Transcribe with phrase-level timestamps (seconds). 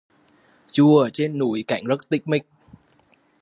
[0.71, 2.43] Chùa trên núi cảnh rất tịch mịch